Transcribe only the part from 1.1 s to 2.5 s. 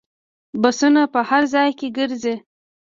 په هر ځای کې ګرځي.